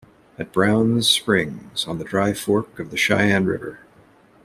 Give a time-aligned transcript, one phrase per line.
[0.39, 3.81] At Brown's Springs, on the dry fork of the Cheyenne River.